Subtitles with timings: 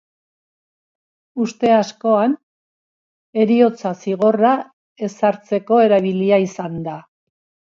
[1.43, 2.33] Uste askoan
[3.43, 4.55] heriotza zigorra
[5.11, 6.99] ezartzeko erabilia izan da.